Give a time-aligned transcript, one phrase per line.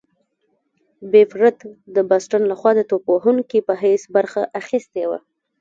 [1.11, 1.59] بېب رت
[1.95, 5.19] د باسټن لخوا د توپ وهونکي په حیث برخه اخیستې وه.